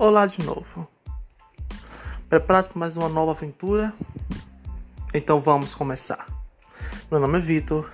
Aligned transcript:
Olá 0.00 0.26
de 0.26 0.44
novo. 0.44 0.86
Preparados 2.28 2.68
para 2.68 2.78
mais 2.78 2.96
uma 2.96 3.08
nova 3.08 3.32
aventura? 3.32 3.92
Então 5.12 5.40
vamos 5.40 5.74
começar. 5.74 6.24
Meu 7.10 7.18
nome 7.18 7.38
é 7.38 7.40
Vitor 7.40 7.90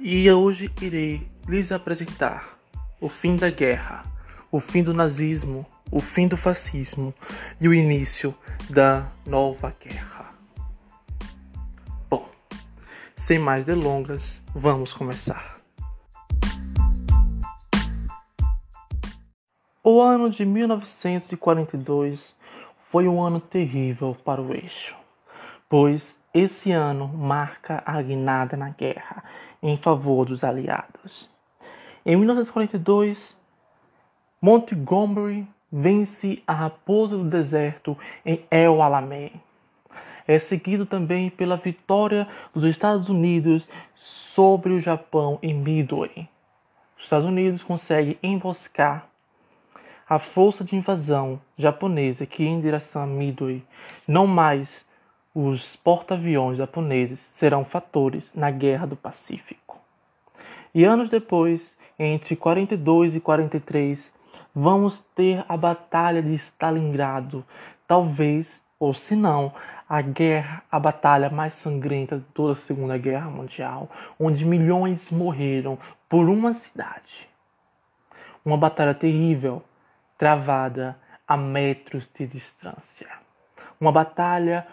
e 0.00 0.28
hoje 0.28 0.68
irei 0.80 1.24
lhes 1.46 1.70
apresentar 1.70 2.58
o 3.00 3.08
fim 3.08 3.36
da 3.36 3.50
guerra, 3.50 4.02
o 4.50 4.58
fim 4.58 4.82
do 4.82 4.92
nazismo, 4.92 5.64
o 5.92 6.00
fim 6.00 6.26
do 6.26 6.36
fascismo 6.36 7.14
e 7.60 7.68
o 7.68 7.72
início 7.72 8.34
da 8.68 9.06
nova 9.24 9.72
guerra. 9.80 10.34
Bom, 12.10 12.28
sem 13.14 13.38
mais 13.38 13.64
delongas, 13.64 14.42
vamos 14.52 14.92
começar. 14.92 15.51
O 19.84 20.00
ano 20.00 20.30
de 20.30 20.46
1942 20.46 22.36
foi 22.88 23.08
um 23.08 23.20
ano 23.20 23.40
terrível 23.40 24.16
para 24.24 24.40
o 24.40 24.54
eixo, 24.54 24.94
pois 25.68 26.16
esse 26.32 26.70
ano 26.70 27.08
marca 27.08 27.82
a 27.84 28.00
guinada 28.00 28.56
na 28.56 28.68
guerra 28.68 29.24
em 29.60 29.76
favor 29.76 30.24
dos 30.24 30.44
aliados. 30.44 31.28
Em 32.06 32.14
1942, 32.14 33.36
Montgomery 34.40 35.48
vence 35.72 36.40
a 36.46 36.52
Raposa 36.52 37.16
do 37.16 37.24
Deserto 37.24 37.98
em 38.24 38.44
El 38.52 38.80
Alamein. 38.80 39.32
É 40.28 40.38
seguido 40.38 40.86
também 40.86 41.28
pela 41.28 41.56
vitória 41.56 42.28
dos 42.54 42.62
Estados 42.62 43.08
Unidos 43.08 43.68
sobre 43.96 44.74
o 44.74 44.80
Japão 44.80 45.40
em 45.42 45.52
Midway. 45.52 46.28
Os 46.96 47.02
Estados 47.02 47.26
Unidos 47.26 47.64
conseguem 47.64 48.16
emboscar 48.22 49.10
a 50.12 50.18
força 50.18 50.62
de 50.62 50.76
invasão 50.76 51.40
japonesa 51.56 52.26
que 52.26 52.42
ia 52.42 52.50
em 52.50 52.60
direção 52.60 53.02
a 53.02 53.06
Midway, 53.06 53.64
não 54.06 54.26
mais 54.26 54.84
os 55.34 55.74
porta-aviões 55.74 56.58
japoneses 56.58 57.18
serão 57.18 57.64
fatores 57.64 58.30
na 58.34 58.50
Guerra 58.50 58.86
do 58.86 58.94
Pacífico. 58.94 59.80
E 60.74 60.84
anos 60.84 61.08
depois, 61.08 61.74
entre 61.98 62.36
42 62.36 63.16
e 63.16 63.20
43, 63.20 64.12
vamos 64.54 65.00
ter 65.14 65.42
a 65.48 65.56
Batalha 65.56 66.22
de 66.22 66.34
Stalingrado, 66.34 67.42
talvez, 67.88 68.60
ou 68.78 68.92
se 68.92 69.16
não, 69.16 69.50
a 69.88 70.02
guerra, 70.02 70.62
a 70.70 70.78
batalha 70.78 71.30
mais 71.30 71.54
sangrenta 71.54 72.18
de 72.18 72.24
toda 72.34 72.52
a 72.52 72.56
Segunda 72.56 72.98
Guerra 72.98 73.30
Mundial, 73.30 73.88
onde 74.20 74.44
milhões 74.44 75.10
morreram 75.10 75.78
por 76.06 76.28
uma 76.28 76.52
cidade. 76.52 77.26
Uma 78.44 78.58
batalha 78.58 78.92
terrível, 78.92 79.62
travada 80.22 80.96
a 81.26 81.36
metros 81.36 82.08
de 82.14 82.28
distância. 82.28 83.08
Uma 83.80 83.90
batalha 83.90 84.64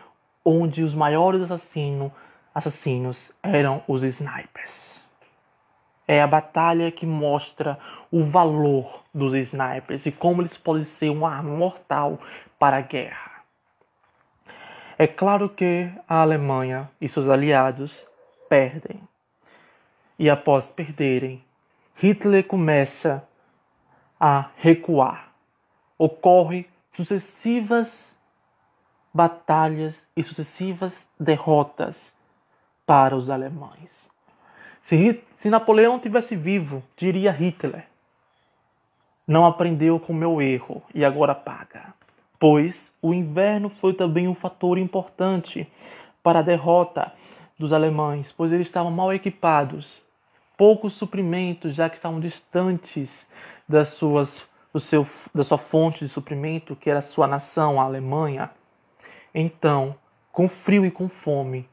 onde 0.46 0.84
os 0.84 0.94
maiores 0.94 1.42
assassino, 1.42 2.14
assassinos 2.54 3.34
eram 3.42 3.82
os 3.88 4.04
snipers. 4.04 5.02
É 6.08 6.22
a 6.22 6.28
batalha 6.28 6.92
que 6.92 7.04
mostra 7.04 7.80
o 8.12 8.24
valor 8.24 9.02
dos 9.12 9.34
snipers 9.34 10.06
e 10.06 10.12
como 10.12 10.44
eles 10.44 10.56
podem 10.56 10.84
ser 10.84 11.10
uma 11.10 11.32
arma 11.32 11.58
mortal 11.58 12.20
para 12.60 12.78
a 12.78 12.82
guerra. 12.82 13.42
É 15.00 15.08
claro 15.08 15.50
que 15.50 15.92
a 16.08 16.22
Alemanha 16.22 16.92
e 17.02 17.10
seus 17.10 17.28
aliados 17.28 18.08
perdem. 18.48 19.02
E 20.20 20.30
após 20.30 20.72
perderem, 20.72 21.44
Hitler 21.96 22.44
começa 22.44 23.28
a 24.20 24.52
recuar 24.58 25.29
ocorre 26.00 26.66
sucessivas 26.94 28.18
batalhas 29.14 30.08
e 30.16 30.24
sucessivas 30.24 31.08
derrotas 31.20 32.14
para 32.86 33.16
os 33.16 33.30
alemães. 33.30 34.10
Se, 34.82 35.22
se 35.38 35.50
Napoleão 35.50 36.00
tivesse 36.00 36.36
vivo, 36.36 36.82
diria 36.96 37.32
Hitler: 37.32 37.86
não 39.28 39.46
aprendeu 39.46 40.00
com 40.00 40.14
meu 40.14 40.42
erro 40.42 40.82
e 40.96 41.06
agora 41.06 41.36
paga. 41.36 41.94
Pois 42.40 42.92
o 43.02 43.14
inverno 43.14 43.70
foi 43.70 43.94
também 43.94 44.28
um 44.28 44.34
fator 44.34 44.78
importante 44.78 45.72
para 46.24 46.40
a 46.40 46.42
derrota 46.42 47.14
dos 47.58 47.74
alemães, 47.74 48.32
pois 48.32 48.52
eles 48.52 48.68
estavam 48.68 48.90
mal 48.90 49.14
equipados, 49.14 50.04
poucos 50.58 50.94
suprimentos, 50.94 51.76
já 51.76 51.90
que 51.90 51.98
estavam 51.98 52.20
distantes 52.20 53.28
das 53.68 53.90
suas 53.90 54.49
do 54.74 54.80
seu, 54.80 55.08
da 55.34 55.44
sua 55.44 55.58
fonte 55.58 56.06
de 56.06 56.10
suprimento, 56.10 56.76
que 56.76 56.90
era 56.90 57.00
a 57.00 57.04
sua 57.04 57.28
nação, 57.28 57.80
a 57.80 57.84
Alemanha. 57.84 58.52
Então, 59.34 59.96
com 60.32 60.48
frio 60.48 60.86
e 60.86 60.92
com 60.92 61.10
fome, 61.10 61.68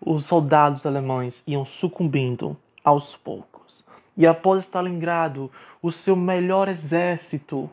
os 0.00 0.24
soldados 0.24 0.86
alemães 0.86 1.42
iam 1.46 1.64
sucumbindo 1.64 2.56
aos 2.84 3.16
poucos. 3.16 3.84
E 4.16 4.26
após 4.26 4.64
Stalingrado, 4.64 5.50
o 5.82 5.92
seu 5.92 6.16
melhor 6.16 6.68
exército 6.68 7.70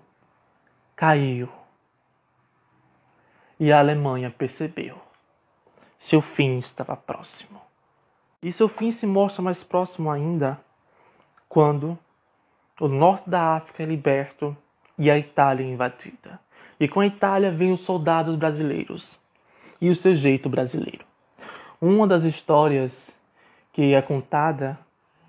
caiu. 0.96 1.50
E 3.60 3.72
a 3.72 3.80
Alemanha 3.80 4.30
percebeu. 4.30 4.98
Seu 5.98 6.22
fim 6.22 6.60
estava 6.60 6.96
próximo. 6.96 7.62
E 8.44 8.52
seu 8.52 8.68
fim 8.68 8.92
se 8.92 9.08
mostra 9.08 9.42
mais 9.42 9.64
próximo 9.64 10.12
ainda 10.12 10.60
quando 11.50 11.98
o 12.80 12.88
norte 12.88 13.30
da 13.30 13.56
África 13.56 13.82
é 13.82 13.86
liberto 13.86 14.56
e 14.98 15.10
a 15.12 15.18
Itália 15.18 15.66
invadida. 15.66 16.40
E 16.80 16.88
com 16.88 17.00
a 17.00 17.08
Itália 17.08 17.52
vêm 17.52 17.72
os 17.72 17.82
soldados 17.82 18.36
brasileiros 18.36 19.20
e 19.80 19.90
o 19.90 19.96
seu 19.96 20.16
jeito 20.16 20.50
brasileiro. 20.50 21.06
Uma 21.82 22.08
das 22.08 22.24
histórias 22.24 23.16
que 23.72 23.94
é 23.94 24.02
contada 24.02 24.80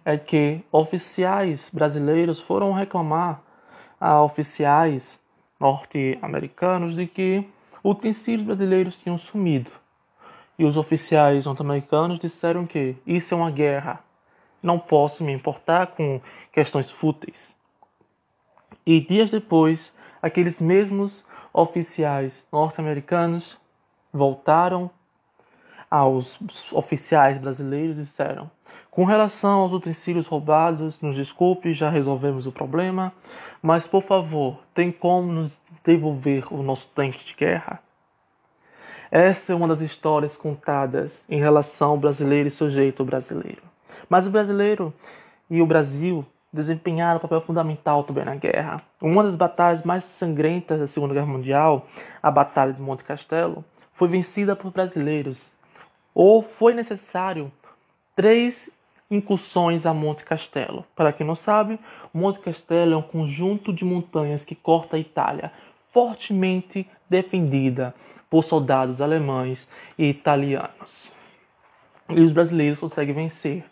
é 0.04 0.16
que 0.16 0.60
oficiais 0.71 1.69
brasileiros 1.72 2.41
foram 2.41 2.72
reclamar 2.72 3.43
a 4.00 4.22
oficiais 4.22 5.19
norte-americanos 5.59 6.94
de 6.94 7.06
que 7.06 7.44
utensílios 7.83 8.47
brasileiros 8.47 8.97
tinham 8.97 9.19
sumido. 9.19 9.71
E 10.59 10.65
os 10.65 10.77
oficiais 10.77 11.44
norte-americanos 11.44 12.19
disseram 12.19 12.66
que 12.66 12.97
isso 13.06 13.34
é 13.34 13.37
uma 13.37 13.50
guerra. 13.50 14.00
Não 14.62 14.78
posso 14.78 15.22
me 15.25 15.33
importar 15.33 15.88
com 15.88 16.21
questões 16.53 16.91
fúteis. 16.91 17.54
E 18.87 19.00
dias 19.00 19.31
depois, 19.31 19.94
aqueles 20.22 20.60
mesmos 20.60 21.25
oficiais 21.53 22.44
norte-americanos 22.53 23.59
voltaram 24.12 24.91
aos 25.91 26.38
oficiais 26.72 27.38
brasileiros 27.38 27.99
e 27.99 28.03
disseram: 28.03 28.50
com 28.91 29.04
relação 29.04 29.60
aos 29.60 29.72
utensílios 29.72 30.27
roubados, 30.27 31.00
nos 31.00 31.16
desculpe, 31.16 31.75
já 31.75 31.91
resolvemos 31.91 32.47
o 32.47 32.53
problema, 32.53 33.12
mas 33.62 33.87
por 33.87 34.03
favor, 34.03 34.59
tem 34.72 34.91
como 34.91 35.33
nos 35.33 35.59
devolver 35.84 36.53
o 36.53 36.62
nosso 36.62 36.88
tanque 36.94 37.25
de 37.25 37.34
guerra? 37.34 37.81
Essa 39.10 39.53
é 39.53 39.54
uma 39.54 39.69
das 39.69 39.81
histórias 39.81 40.37
contadas 40.37 41.25
em 41.28 41.38
relação 41.38 41.91
ao 41.91 41.98
brasileiro 41.98 42.48
e 42.48 42.50
sujeito 42.50 43.04
brasileiro. 43.04 43.62
Mas 44.09 44.27
o 44.27 44.31
brasileiro 44.31 44.93
e 45.48 45.62
o 45.62 45.66
Brasil 45.66 46.25
desempenharam 46.56 47.19
um 47.19 47.21
papel 47.21 47.41
fundamental 47.41 48.03
também 48.03 48.25
na 48.25 48.34
guerra. 48.34 48.81
Uma 49.00 49.22
das 49.22 49.37
batalhas 49.37 49.84
mais 49.84 50.03
sangrentas 50.03 50.81
da 50.81 50.87
Segunda 50.87 51.15
Guerra 51.15 51.27
Mundial, 51.27 51.87
a 52.22 52.31
Batalha 52.31 52.72
de 52.72 52.81
Monte 52.81 53.05
Castelo, 53.05 53.65
foi 53.93 54.09
vencida 54.09 54.56
por 54.56 54.72
brasileiros. 54.72 55.39
Ou 56.15 56.43
foi 56.43 56.75
necessário 56.75 57.53
três 58.16 58.71
incursões 59.11 59.87
a 59.87 59.95
Monte 59.95 60.25
Castelo. 60.25 60.84
Para 60.97 61.13
quem 61.13 61.27
não 61.27 61.36
sabe, 61.36 61.78
Monte 62.13 62.41
Castelo 62.41 62.95
é 62.95 62.97
um 62.97 63.03
conjunto 63.03 63.72
de 63.72 63.84
montanhas 63.84 64.45
que 64.45 64.54
corta 64.54 64.97
a 64.97 64.98
Itália, 64.98 65.53
fortemente 65.92 66.89
defendida 67.09 67.95
por 68.28 68.42
soldados 68.42 69.01
alemães 69.01 69.69
e 69.97 70.09
italianos. 70.09 71.13
E 72.09 72.21
os 72.21 72.33
brasileiros 72.33 72.78
conseguem 72.78 73.15
vencer 73.15 73.65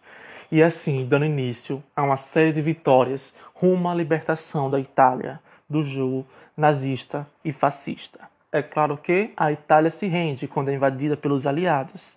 e 0.54 0.62
assim 0.62 1.04
dando 1.04 1.24
início 1.24 1.82
a 1.96 2.04
uma 2.04 2.16
série 2.16 2.52
de 2.52 2.62
vitórias 2.62 3.34
rumo 3.54 3.88
à 3.88 3.94
libertação 3.94 4.70
da 4.70 4.78
Itália 4.78 5.40
do 5.68 5.82
jugo 5.82 6.24
nazista 6.56 7.26
e 7.44 7.52
fascista. 7.52 8.20
É 8.52 8.62
claro 8.62 8.96
que 8.96 9.32
a 9.36 9.50
Itália 9.50 9.90
se 9.90 10.06
rende 10.06 10.46
quando 10.46 10.68
é 10.68 10.74
invadida 10.74 11.16
pelos 11.16 11.44
aliados 11.44 12.16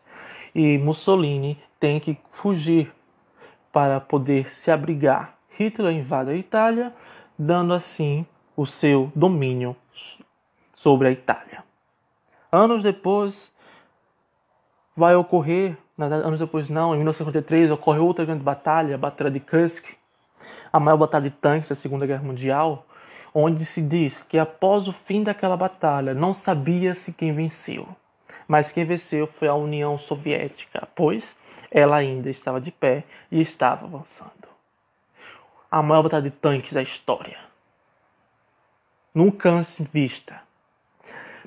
e 0.54 0.78
Mussolini 0.78 1.58
tem 1.80 2.00
que 2.00 2.16
fugir 2.30 2.94
para 3.74 4.00
poder 4.00 4.48
se 4.52 4.70
abrigar. 4.70 5.36
Hitler 5.58 5.96
invade 5.96 6.30
a 6.30 6.36
Itália, 6.36 6.94
dando 7.40 7.74
assim 7.74 8.24
o 8.56 8.68
seu 8.68 9.12
domínio 9.16 9.76
sobre 10.76 11.08
a 11.08 11.12
Itália. 11.12 11.64
Anos 12.52 12.84
depois, 12.84 13.52
vai 14.96 15.16
ocorrer, 15.16 15.76
anos 16.00 16.40
depois 16.40 16.70
não, 16.70 16.94
em 16.94 16.98
1953 16.98 17.72
ocorre 17.72 18.00
outra 18.00 18.24
grande 18.26 18.44
batalha, 18.44 18.96
a 18.96 18.98
Batalha 18.98 19.32
de 19.32 19.40
Kursk, 19.40 19.86
a 20.72 20.80
maior 20.80 20.98
batalha 20.98 21.30
de 21.30 21.36
tanques 21.36 21.70
da 21.70 21.76
Segunda 21.76 22.06
Guerra 22.06 22.24
Mundial, 22.24 22.86
onde 23.34 23.66
se 23.66 23.82
diz 23.82 24.22
que 24.24 24.38
após 24.38 24.88
o 24.88 24.94
fim 24.94 25.24
daquela 25.24 25.58
batalha 25.58 26.14
não 26.14 26.34
sabia-se 26.34 27.14
quem 27.14 27.34
venceu, 27.34 27.88
mas 28.48 28.72
quem 28.72 28.86
venceu 28.86 29.28
foi 29.28 29.48
a 29.48 29.56
União 29.56 29.98
Soviética, 29.98 30.88
pois 30.96 31.38
ela 31.72 31.98
ainda 31.98 32.30
estava 32.30 32.62
de 32.62 32.72
pé 32.72 33.04
e 33.32 33.42
estava 33.42 33.86
avançando. 33.86 34.48
A 35.70 35.82
maior 35.82 36.04
batalha 36.04 36.24
de 36.24 36.32
tanques 36.32 36.74
da 36.74 36.82
história. 36.82 37.38
Nunca 39.14 39.50
antes 39.50 39.78
vista. 39.92 40.40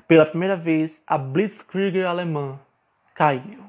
Pela 0.07 0.25
primeira 0.25 0.55
vez, 0.55 1.01
a 1.07 1.17
Blitzkrieg 1.17 2.03
alemã 2.03 2.59
caiu. 3.15 3.63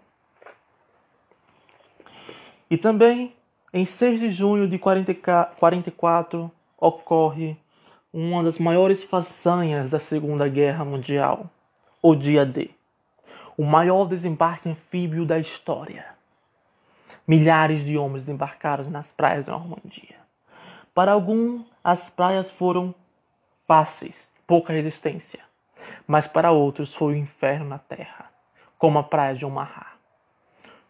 E 2.72 2.78
também, 2.78 3.36
em 3.70 3.84
6 3.84 4.18
de 4.18 4.30
junho 4.30 4.66
de 4.66 4.78
44, 4.78 6.50
ocorre 6.78 7.54
uma 8.10 8.42
das 8.42 8.58
maiores 8.58 9.02
façanhas 9.04 9.90
da 9.90 10.00
Segunda 10.00 10.48
Guerra 10.48 10.82
Mundial, 10.82 11.50
o 12.00 12.14
Dia 12.14 12.46
D, 12.46 12.70
o 13.58 13.64
maior 13.66 14.06
desembarque 14.06 14.70
anfíbio 14.70 15.26
da 15.26 15.38
história. 15.38 16.06
Milhares 17.28 17.84
de 17.84 17.98
homens 17.98 18.24
desembarcaram 18.24 18.88
nas 18.88 19.12
praias 19.12 19.44
da 19.44 19.52
Normandia. 19.52 20.16
Para 20.94 21.12
alguns, 21.12 21.70
as 21.84 22.08
praias 22.08 22.50
foram 22.50 22.94
fáceis, 23.68 24.32
pouca 24.46 24.72
resistência, 24.72 25.40
mas 26.06 26.26
para 26.26 26.52
outros 26.52 26.94
foi 26.94 27.12
o 27.12 27.18
inferno 27.18 27.66
na 27.66 27.78
terra, 27.78 28.30
como 28.78 28.98
a 28.98 29.02
praia 29.02 29.34
de 29.34 29.44
Omaha. 29.44 29.91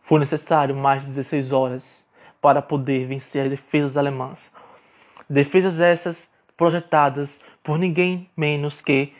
Foi 0.02 0.20
necessário 0.20 0.74
mais 0.76 1.02
de 1.02 1.08
16 1.08 1.52
horas 1.52 2.04
para 2.40 2.60
poder 2.60 3.06
vencer 3.06 3.44
as 3.44 3.50
defesas 3.50 3.96
alemãs. 3.96 4.52
Defesas 5.30 5.80
essas 5.80 6.28
projetadas 6.56 7.40
por 7.62 7.78
ninguém 7.78 8.28
menos 8.36 8.80
que 8.80 9.14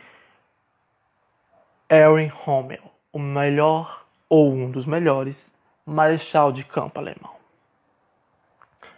Erwin 1.88 2.26
Rommel, 2.26 2.82
o 3.12 3.19
melhor 3.19 4.05
ou 4.29 4.52
um 4.52 4.70
dos 4.70 4.84
melhores 4.84 5.50
marechal 5.87 6.50
de 6.50 6.64
campo 6.64 6.99
alemão. 6.99 7.37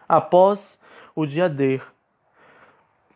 Após 0.08 0.78
o 1.14 1.26
dia 1.26 1.48
D, 1.48 1.80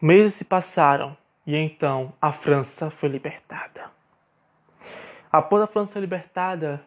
meses 0.01 0.35
se 0.35 0.45
passaram 0.45 1.17
e 1.47 1.57
então 1.57 2.13
a 2.21 2.33
França 2.33 2.91
foi 2.91 3.09
libertada. 3.09 3.91
Após 5.33 5.63
a 5.63 5.67
França 5.67 5.99
libertada, 5.99 6.83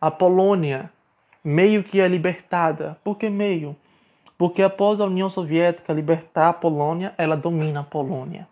a 0.00 0.10
Polônia 0.10 0.92
meio 1.42 1.82
que 1.84 2.00
é 2.00 2.08
libertada. 2.08 2.98
Por 3.02 3.16
que 3.16 3.28
meio? 3.28 3.76
Porque 4.36 4.62
após 4.62 5.00
a 5.00 5.04
União 5.04 5.28
Soviética 5.28 5.92
libertar 5.92 6.48
a 6.50 6.52
Polônia, 6.52 7.12
ela 7.18 7.36
domina 7.36 7.80
a 7.80 7.84
Polônia. 7.84 8.46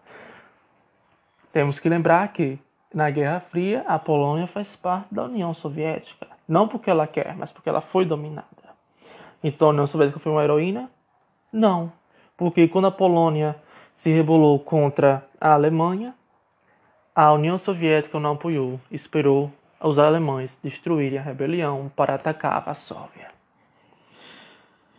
Temos 1.52 1.78
que 1.78 1.88
lembrar 1.88 2.32
que 2.32 2.58
na 2.92 3.08
Guerra 3.10 3.40
Fria 3.40 3.84
a 3.86 3.98
Polônia 3.98 4.46
faz 4.46 4.74
parte 4.74 5.14
da 5.14 5.24
União 5.24 5.54
Soviética. 5.54 6.26
Não 6.48 6.66
porque 6.68 6.90
ela 6.90 7.06
quer, 7.06 7.36
mas 7.36 7.52
porque 7.52 7.68
ela 7.68 7.80
foi 7.80 8.04
dominada. 8.04 8.46
Então 9.42 9.68
a 9.68 9.70
União 9.70 9.86
Soviética 9.86 10.18
foi 10.18 10.32
uma 10.32 10.42
heroína? 10.42 10.90
Não. 11.52 11.92
Porque 12.36 12.68
quando 12.68 12.88
a 12.88 12.90
Polônia 12.90 13.56
se 13.94 14.10
rebelou 14.10 14.58
contra 14.58 15.26
a 15.40 15.52
Alemanha, 15.52 16.14
a 17.14 17.32
União 17.32 17.56
Soviética 17.56 18.20
não 18.20 18.32
apoiou, 18.32 18.78
esperou 18.90 19.50
os 19.86 19.98
alemães 19.98 20.58
destruírem 20.62 21.18
a 21.18 21.22
rebelião 21.22 21.90
para 21.94 22.14
atacar 22.14 22.54
a 22.54 22.60
Varsóvia. 22.60 23.30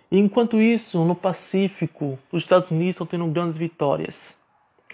Enquanto 0.10 0.62
isso, 0.62 1.04
no 1.04 1.14
Pacífico, 1.14 2.18
os 2.32 2.44
Estados 2.44 2.72
Unidos 2.72 2.92
estão 2.92 3.06
tendo 3.06 3.28
grandes 3.28 3.58
vitórias. 3.58 4.38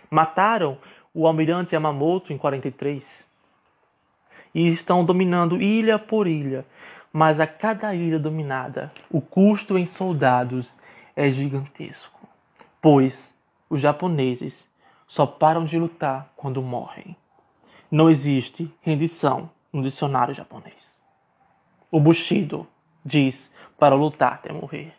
Mataram 0.09 0.77
o 1.13 1.27
almirante 1.27 1.75
Yamamoto 1.75 2.33
em 2.33 2.37
43 2.37 3.23
e 4.55 4.67
estão 4.69 5.05
dominando 5.05 5.61
ilha 5.61 5.99
por 5.99 6.27
ilha, 6.27 6.65
mas 7.11 7.39
a 7.39 7.45
cada 7.45 7.93
ilha 7.93 8.17
dominada, 8.17 8.91
o 9.11 9.21
custo 9.21 9.77
em 9.77 9.85
soldados 9.85 10.75
é 11.15 11.29
gigantesco, 11.29 12.27
pois 12.81 13.31
os 13.69 13.79
japoneses 13.79 14.67
só 15.07 15.27
param 15.27 15.65
de 15.65 15.77
lutar 15.77 16.33
quando 16.35 16.61
morrem. 16.61 17.15
Não 17.91 18.09
existe 18.09 18.73
rendição 18.81 19.51
no 19.73 19.81
dicionário 19.81 20.35
japonês. 20.35 20.95
O 21.91 21.99
Bushido 21.99 22.67
diz 23.03 23.51
para 23.77 23.95
lutar 23.95 24.33
até 24.33 24.53
morrer. 24.53 24.93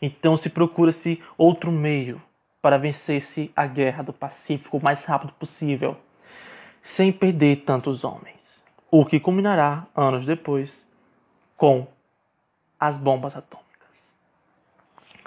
Então 0.00 0.36
se 0.36 0.50
procura-se 0.50 1.22
outro 1.36 1.72
meio 1.72 2.22
para 2.62 2.78
vencer-se 2.78 3.50
a 3.56 3.66
guerra 3.66 4.02
do 4.02 4.12
Pacífico 4.12 4.76
o 4.76 4.82
mais 4.82 5.04
rápido 5.04 5.32
possível, 5.32 5.96
sem 6.82 7.10
perder 7.10 7.64
tantos 7.64 8.04
homens. 8.04 8.62
O 8.90 9.04
que 9.04 9.18
culminará, 9.18 9.86
anos 9.94 10.26
depois, 10.26 10.86
com 11.56 11.86
as 12.78 12.98
bombas 12.98 13.36
atômicas. 13.36 14.12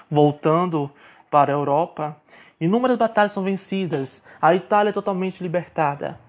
Voltando 0.09 0.91
para 1.29 1.51
a 1.51 1.55
Europa, 1.55 2.17
inúmeras 2.59 2.97
batalhas 2.97 3.31
são 3.31 3.43
vencidas, 3.43 4.23
a 4.41 4.53
Itália 4.53 4.89
é 4.89 4.93
totalmente 4.93 5.41
libertada. 5.41 6.19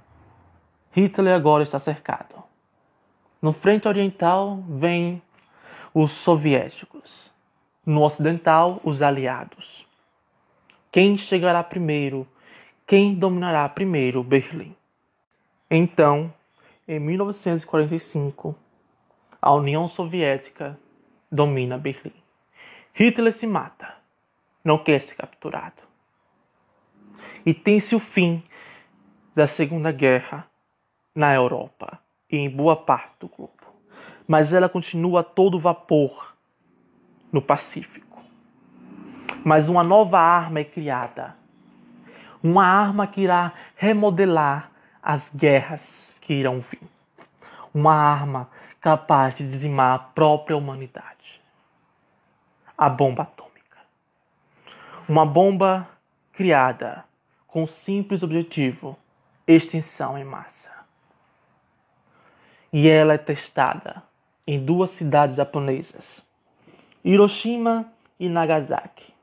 Hitler 0.92 1.34
agora 1.34 1.62
está 1.62 1.78
cercado. 1.78 2.33
No 3.44 3.52
frente 3.52 3.86
oriental 3.86 4.64
vem 4.66 5.20
os 5.92 6.12
soviéticos 6.12 7.30
no 7.84 8.00
ocidental, 8.00 8.80
os 8.82 9.02
aliados. 9.02 9.86
Quem 10.90 11.18
chegará 11.18 11.62
primeiro? 11.62 12.26
Quem 12.86 13.14
dominará 13.14 13.68
primeiro 13.68 14.24
Berlim? 14.24 14.74
Então, 15.70 16.32
em 16.88 16.98
1945, 16.98 18.56
a 19.42 19.52
União 19.52 19.86
Soviética 19.88 20.80
domina 21.30 21.76
Berlim. 21.76 22.14
Hitler 22.94 23.30
se 23.30 23.46
mata, 23.46 23.94
não 24.64 24.78
quer 24.78 25.02
ser 25.02 25.16
capturado. 25.16 25.82
E 27.44 27.52
tem-se 27.52 27.94
o 27.94 28.00
fim 28.00 28.42
da 29.34 29.46
Segunda 29.46 29.92
Guerra 29.92 30.48
na 31.14 31.34
Europa 31.34 32.02
em 32.36 32.50
boa 32.50 32.76
parte 32.76 33.12
do 33.20 33.28
globo. 33.28 33.52
Mas 34.26 34.52
ela 34.52 34.68
continua 34.68 35.20
a 35.20 35.24
todo 35.24 35.58
vapor 35.58 36.34
no 37.32 37.42
Pacífico. 37.42 38.22
Mas 39.44 39.68
uma 39.68 39.82
nova 39.82 40.18
arma 40.18 40.60
é 40.60 40.64
criada. 40.64 41.36
Uma 42.42 42.66
arma 42.66 43.06
que 43.06 43.20
irá 43.20 43.52
remodelar 43.76 44.70
as 45.02 45.30
guerras 45.34 46.14
que 46.20 46.32
irão 46.32 46.60
vir. 46.60 46.80
Uma 47.72 47.94
arma 47.94 48.48
capaz 48.80 49.34
de 49.34 49.48
dizimar 49.48 49.94
a 49.94 49.98
própria 49.98 50.56
humanidade. 50.56 51.40
A 52.76 52.88
bomba 52.88 53.22
atômica. 53.22 53.78
Uma 55.08 55.26
bomba 55.26 55.88
criada 56.32 57.04
com 57.46 57.64
o 57.64 57.68
simples 57.68 58.22
objetivo 58.22 58.98
extinção 59.46 60.18
em 60.18 60.24
massa. 60.24 60.73
E 62.76 62.88
ela 62.88 63.14
é 63.14 63.18
testada 63.18 64.02
em 64.44 64.58
duas 64.58 64.90
cidades 64.90 65.36
japonesas, 65.36 66.26
Hiroshima 67.04 67.86
e 68.18 68.28
Nagasaki. 68.28 69.14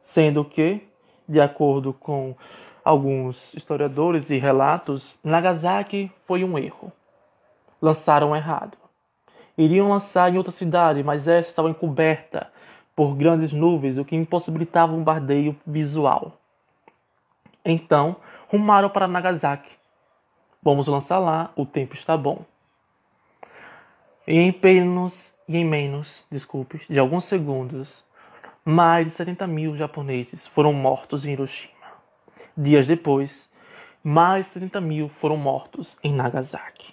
Sendo 0.00 0.44
que, 0.44 0.86
de 1.28 1.40
acordo 1.40 1.92
com 1.92 2.36
alguns 2.84 3.52
historiadores 3.54 4.30
e 4.30 4.38
relatos, 4.38 5.18
Nagasaki 5.24 6.08
foi 6.24 6.44
um 6.44 6.56
erro. 6.56 6.92
Lançaram 7.82 8.36
errado. 8.36 8.78
Iriam 9.58 9.88
lançar 9.88 10.32
em 10.32 10.38
outra 10.38 10.52
cidade, 10.52 11.02
mas 11.02 11.26
esta 11.26 11.50
estava 11.50 11.70
encoberta 11.70 12.52
por 12.94 13.16
grandes 13.16 13.52
nuvens, 13.52 13.98
o 13.98 14.04
que 14.04 14.14
impossibilitava 14.14 14.92
o 14.92 14.96
bombardeio 14.96 15.56
visual. 15.66 16.38
Então, 17.64 18.14
rumaram 18.48 18.90
para 18.90 19.08
Nagasaki. 19.08 19.76
Vamos 20.66 20.88
lançar 20.88 21.20
lá, 21.20 21.52
o 21.54 21.64
tempo 21.64 21.94
está 21.94 22.16
bom. 22.16 22.44
E 24.26 24.34
em 24.34 24.50
apenas 24.50 25.32
e 25.46 25.56
em 25.56 25.64
menos, 25.64 26.26
desculpe, 26.28 26.82
de 26.90 26.98
alguns 26.98 27.22
segundos, 27.26 28.04
mais 28.64 29.06
de 29.06 29.12
70 29.12 29.46
mil 29.46 29.76
japoneses 29.76 30.44
foram 30.44 30.72
mortos 30.72 31.24
em 31.24 31.34
Hiroshima. 31.34 31.72
Dias 32.56 32.84
depois, 32.84 33.48
mais 34.02 34.46
de 34.46 34.54
70 34.54 34.80
mil 34.80 35.08
foram 35.08 35.36
mortos 35.36 35.96
em 36.02 36.12
Nagasaki. 36.12 36.92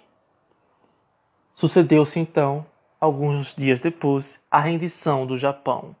Sucedeu-se 1.52 2.20
então, 2.20 2.64
alguns 3.00 3.56
dias 3.56 3.80
depois, 3.80 4.40
a 4.48 4.60
rendição 4.60 5.26
do 5.26 5.36
Japão 5.36 5.96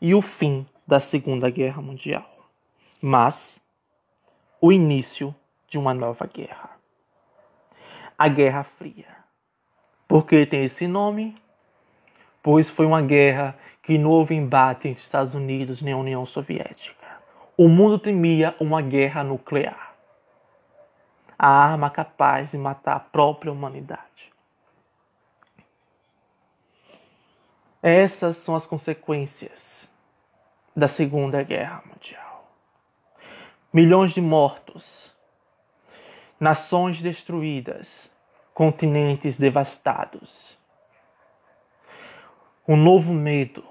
e 0.00 0.14
o 0.14 0.22
fim 0.22 0.64
da 0.86 1.00
Segunda 1.00 1.50
Guerra 1.50 1.82
Mundial. 1.82 2.30
Mas 3.02 3.60
o 4.60 4.70
início 4.70 5.34
de 5.68 5.76
uma 5.76 5.92
nova 5.92 6.24
guerra. 6.24 6.75
A 8.18 8.28
Guerra 8.28 8.64
Fria. 8.64 9.06
Por 10.08 10.26
que 10.26 10.46
tem 10.46 10.64
esse 10.64 10.86
nome? 10.86 11.36
pois 12.46 12.70
foi 12.70 12.86
uma 12.86 13.02
guerra 13.02 13.58
que 13.82 13.98
não 13.98 14.08
houve 14.08 14.32
embate 14.32 14.86
entre 14.86 15.02
Estados 15.02 15.34
Unidos 15.34 15.82
nem 15.82 15.92
a 15.92 15.96
União 15.96 16.24
Soviética. 16.24 17.04
o 17.58 17.68
mundo 17.68 17.98
temia 17.98 18.54
uma 18.60 18.80
guerra 18.80 19.24
nuclear 19.24 19.96
a 21.36 21.48
arma 21.48 21.90
capaz 21.90 22.52
de 22.52 22.56
matar 22.56 22.94
a 22.94 23.00
própria 23.00 23.50
humanidade. 23.50 24.32
Essas 27.82 28.36
são 28.36 28.54
as 28.54 28.64
consequências 28.64 29.88
da 30.74 30.86
Segunda 30.86 31.42
Guerra 31.42 31.82
Mundial. 31.84 32.48
Milhões 33.72 34.14
de 34.14 34.20
mortos, 34.20 35.12
nações 36.38 37.00
destruídas, 37.00 38.10
continentes 38.52 39.38
devastados. 39.38 40.58
Um 42.68 42.76
novo 42.76 43.12
medo, 43.12 43.64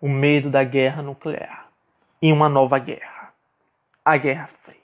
o 0.00 0.08
medo 0.08 0.50
da 0.50 0.64
guerra 0.64 1.02
nuclear 1.02 1.68
e 2.20 2.32
uma 2.32 2.48
nova 2.48 2.78
guerra, 2.78 3.32
a 4.04 4.16
Guerra 4.16 4.46
Fria. 4.46 4.78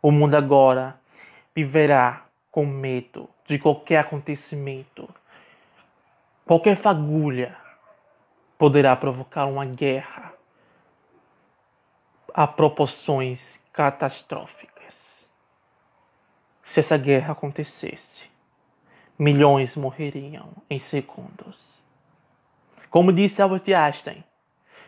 O 0.00 0.10
mundo 0.10 0.34
agora 0.34 0.98
viverá 1.54 2.24
com 2.50 2.64
medo 2.64 3.28
de 3.46 3.58
qualquer 3.58 3.98
acontecimento. 3.98 5.08
Qualquer 6.44 6.76
fagulha 6.76 7.56
poderá 8.56 8.96
provocar 8.96 9.46
uma 9.46 9.64
guerra 9.64 10.32
a 12.34 12.46
proporções 12.46 13.60
catastróficas. 13.72 14.67
Se 16.68 16.80
essa 16.80 16.98
guerra 16.98 17.32
acontecesse, 17.32 18.24
milhões 19.18 19.74
morreriam 19.74 20.52
em 20.68 20.78
segundos. 20.78 21.58
Como 22.90 23.10
disse 23.10 23.40
Albert 23.40 23.62
Einstein, 23.74 24.22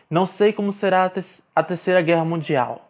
não 0.07 0.27
sei 0.27 0.53
como 0.53 0.71
será 0.71 1.11
a 1.55 1.63
terceira 1.63 2.03
guerra 2.03 2.23
mundial, 2.23 2.87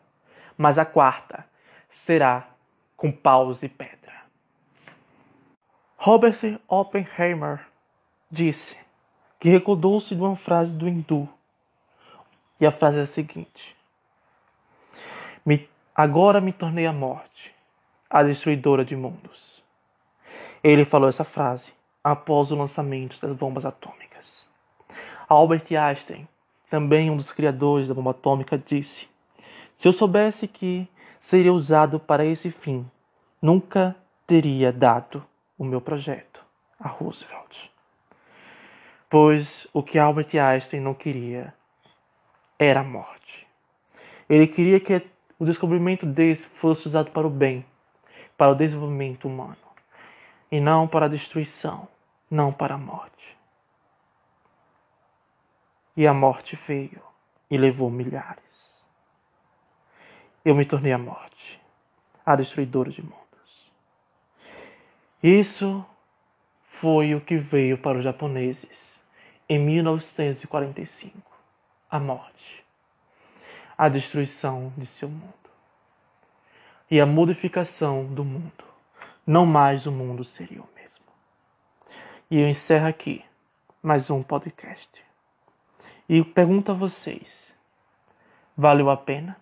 mas 0.57 0.77
a 0.77 0.83
quarta 0.83 1.45
será 1.89 2.49
com 2.97 3.13
paus 3.13 3.63
e 3.63 3.69
pedra. 3.69 4.11
Robert 5.95 6.59
Oppenheimer 6.67 7.65
disse 8.29 8.75
que 9.39 9.47
recordou-se 9.47 10.13
de 10.13 10.21
uma 10.21 10.35
frase 10.35 10.75
do 10.75 10.85
hindu. 10.85 11.29
E 12.59 12.65
a 12.65 12.71
frase 12.73 12.99
é 12.99 13.03
a 13.03 13.07
seguinte: 13.07 13.73
Agora 15.95 16.41
me 16.41 16.51
tornei 16.51 16.85
a 16.85 16.91
morte, 16.91 17.55
a 18.11 18.21
destruidora 18.21 18.83
de 18.83 18.95
mundos. 18.95 19.63
Ele 20.63 20.83
falou 20.83 21.07
essa 21.07 21.23
frase 21.23 21.73
após 22.03 22.51
o 22.51 22.55
lançamento 22.55 23.19
das 23.21 23.35
bombas 23.35 23.65
atômicas. 23.65 24.45
Albert 25.29 25.65
Einstein, 25.71 26.27
também 26.69 27.09
um 27.09 27.15
dos 27.15 27.31
criadores 27.31 27.87
da 27.87 27.93
bomba 27.93 28.11
atômica, 28.11 28.57
disse: 28.57 29.07
Se 29.75 29.87
eu 29.87 29.93
soubesse 29.93 30.47
que 30.47 30.87
seria 31.21 31.53
usado 31.53 31.99
para 31.99 32.25
esse 32.25 32.51
fim. 32.51 32.85
Nunca 33.41 33.95
teria 34.27 34.71
dado 34.71 35.23
o 35.57 35.63
meu 35.63 35.79
projeto 35.79 36.43
a 36.79 36.87
Roosevelt. 36.87 37.69
Pois 39.09 39.67
o 39.73 39.81
que 39.83 39.99
Albert 39.99 40.29
Einstein 40.35 40.81
não 40.81 40.93
queria 40.93 41.53
era 42.57 42.81
a 42.81 42.83
morte. 42.83 43.47
Ele 44.29 44.47
queria 44.47 44.79
que 44.79 45.01
o 45.37 45.45
descobrimento 45.45 46.05
desse 46.05 46.47
fosse 46.47 46.87
usado 46.87 47.11
para 47.11 47.27
o 47.27 47.29
bem, 47.29 47.65
para 48.41 48.53
o 48.53 48.55
desenvolvimento 48.55 49.27
humano, 49.27 49.55
e 50.51 50.59
não 50.59 50.87
para 50.87 51.05
a 51.05 51.09
destruição, 51.09 51.87
não 52.27 52.51
para 52.51 52.73
a 52.73 52.77
morte. 52.77 53.37
E 55.95 56.07
a 56.07 56.13
morte 56.13 56.55
veio 56.55 57.03
e 57.51 57.55
levou 57.55 57.91
milhares 57.91 58.51
eu 60.43 60.55
me 60.55 60.65
tornei 60.65 60.91
a 60.91 60.97
morte, 60.97 61.61
a 62.25 62.35
destruidora 62.35 62.89
de 62.89 63.03
mundos. 63.03 63.71
Isso 65.21 65.85
foi 66.65 67.13
o 67.13 67.21
que 67.21 67.37
veio 67.37 67.77
para 67.77 67.99
os 67.99 68.03
japoneses 68.03 68.99
em 69.47 69.59
1945: 69.59 71.31
a 71.91 71.99
morte, 71.99 72.65
a 73.77 73.87
destruição 73.87 74.73
de 74.75 74.87
seu 74.87 75.09
mundo 75.09 75.40
e 76.91 76.99
a 76.99 77.05
modificação 77.05 78.03
do 78.03 78.25
mundo. 78.25 78.65
Não 79.25 79.45
mais 79.45 79.87
o 79.87 79.91
mundo 79.93 80.25
seria 80.25 80.61
o 80.61 80.67
mesmo. 80.75 81.05
E 82.29 82.37
eu 82.37 82.49
encerro 82.49 82.85
aqui 82.85 83.23
mais 83.81 84.09
um 84.09 84.21
podcast. 84.21 84.89
E 86.09 86.21
pergunto 86.21 86.69
a 86.71 86.75
vocês: 86.75 87.55
valeu 88.57 88.89
a 88.89 88.97
pena? 88.97 89.40